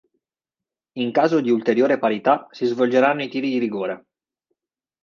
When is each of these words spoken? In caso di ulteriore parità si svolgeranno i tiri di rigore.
In 0.93 1.11
caso 1.11 1.41
di 1.41 1.51
ulteriore 1.51 1.99
parità 1.99 2.47
si 2.49 2.65
svolgeranno 2.65 3.21
i 3.21 3.29
tiri 3.29 3.49
di 3.51 3.59
rigore. 3.59 4.05